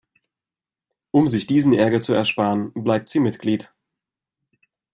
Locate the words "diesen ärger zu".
1.45-2.15